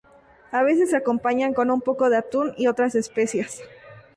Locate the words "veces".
0.63-0.89